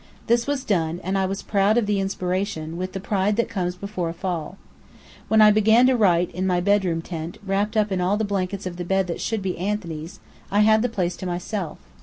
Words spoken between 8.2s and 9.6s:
blankets of the bed that should be